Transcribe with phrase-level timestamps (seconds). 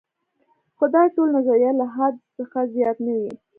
[0.77, 3.29] خو دا ټول نظریات له حدس څخه زیات نه دي.